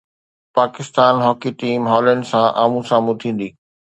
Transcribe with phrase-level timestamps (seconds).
[0.59, 3.49] Pakistan hockey team Holland سان آمهون سامهون ٿيندي